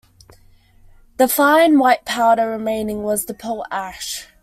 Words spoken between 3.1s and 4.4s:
the pearl ash.